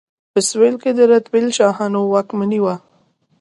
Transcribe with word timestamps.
په 0.33 0.39
سویل 0.49 0.75
کې 0.83 0.91
د 0.97 0.99
رتبیل 1.11 1.47
شاهانو 1.57 1.99
واکمني 2.13 2.59
وه. 2.63 2.75